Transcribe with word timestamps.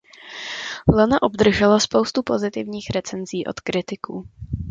Lana 0.93 1.21
obdržela 1.21 1.79
spoustu 1.79 2.23
pozitivních 2.23 2.89
recenzí 2.89 3.45
od 3.45 3.59
kritiků. 3.59 4.27